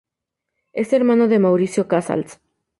Es 0.73 0.93
hermano 0.93 1.27
de 1.27 1.37
Mauricio 1.37 1.87
Casals. 1.87 2.39